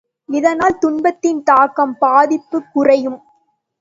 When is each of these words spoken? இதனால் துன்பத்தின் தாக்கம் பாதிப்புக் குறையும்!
இதனால் 0.29 0.77
துன்பத்தின் 0.77 1.43
தாக்கம் 1.43 1.95
பாதிப்புக் 1.97 2.69
குறையும்! 2.73 3.19